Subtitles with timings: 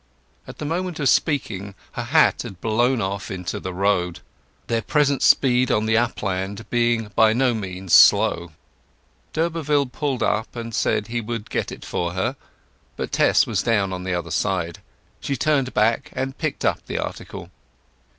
[0.47, 4.19] At the moment of speaking her hat had blown off into the road,
[4.65, 8.51] their present speed on the upland being by no means slow.
[9.31, 12.35] D'Urberville pulled up, and said he would get it for her,
[12.95, 14.79] but Tess was down on the other side.
[15.19, 17.51] She turned back and picked up the article.